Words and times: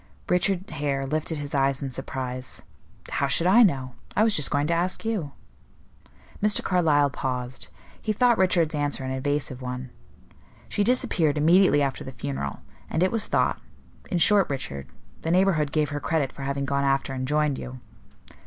Richard 0.27 0.67
Hare 0.71 1.03
lifted 1.05 1.37
his 1.37 1.53
eyes 1.53 1.79
in 1.83 1.91
surprise. 1.91 2.63
"How 3.11 3.27
should 3.27 3.45
I 3.45 3.61
know? 3.61 3.93
I 4.15 4.23
was 4.23 4.35
just 4.35 4.49
going 4.49 4.65
to 4.65 4.73
ask 4.73 5.05
you." 5.05 5.33
Mr. 6.41 6.63
Carlyle 6.63 7.11
paused. 7.11 7.67
He 8.01 8.11
thought 8.11 8.39
Richard's 8.39 8.73
answer 8.73 9.03
an 9.03 9.11
evasive 9.11 9.61
one. 9.61 9.91
"She 10.67 10.83
disappeared 10.83 11.37
immediately 11.37 11.83
after 11.83 12.03
the 12.03 12.11
funeral; 12.13 12.61
and 12.89 13.03
it 13.03 13.11
was 13.11 13.27
thought 13.27 13.61
in 14.09 14.17
short, 14.17 14.49
Richard, 14.49 14.87
the 15.21 15.29
neighborhood 15.29 15.71
gave 15.71 15.89
her 15.89 15.99
credit 15.99 16.31
for 16.31 16.41
having 16.41 16.65
gone 16.65 16.83
after 16.83 17.13
and 17.13 17.27
joined 17.27 17.59
you." 17.59 17.79